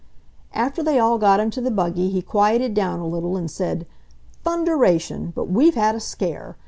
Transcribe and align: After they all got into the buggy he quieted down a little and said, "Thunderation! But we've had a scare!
After 0.55 0.81
they 0.81 0.97
all 0.97 1.19
got 1.19 1.39
into 1.39 1.61
the 1.61 1.69
buggy 1.69 2.09
he 2.09 2.23
quieted 2.23 2.73
down 2.73 2.99
a 2.99 3.05
little 3.05 3.37
and 3.37 3.51
said, 3.51 3.85
"Thunderation! 4.43 5.31
But 5.35 5.43
we've 5.51 5.75
had 5.75 5.93
a 5.93 5.99
scare! 5.99 6.57